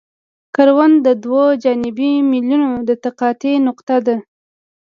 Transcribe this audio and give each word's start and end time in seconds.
کرون 0.55 0.91
د 1.05 1.07
دوه 1.23 1.45
جانبي 1.63 2.11
میلونو 2.31 2.71
د 2.89 2.91
تقاطع 3.05 3.53
نقطه 3.67 3.95
ده 4.05 4.17